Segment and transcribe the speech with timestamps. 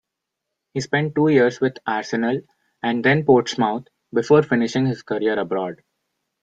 [0.73, 2.41] He spent two years with Arsenal
[2.81, 5.83] and then Portsmouth before finishing his career abroad.